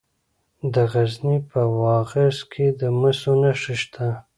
[0.73, 4.07] د غزني په واغظ کې د مسو نښې شته.